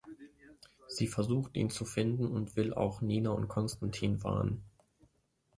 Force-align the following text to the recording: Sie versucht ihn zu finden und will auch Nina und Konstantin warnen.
Sie 0.87 1.05
versucht 1.07 1.55
ihn 1.55 1.69
zu 1.69 1.85
finden 1.85 2.25
und 2.25 2.55
will 2.55 2.73
auch 2.73 3.01
Nina 3.01 3.29
und 3.29 3.49
Konstantin 3.49 4.23
warnen. 4.23 4.63